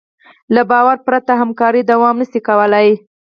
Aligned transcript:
له 0.55 0.61
باور 0.69 0.97
پرته 1.07 1.31
همکاري 1.41 1.81
دوام 1.91 2.15
نهشي 2.21 2.39
کولی. 2.47 2.89